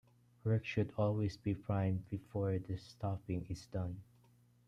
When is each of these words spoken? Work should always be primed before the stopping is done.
Work 0.43 0.65
should 0.65 0.91
always 0.97 1.37
be 1.37 1.53
primed 1.53 2.09
before 2.09 2.57
the 2.57 2.75
stopping 2.79 3.45
is 3.51 3.67
done. 3.67 4.01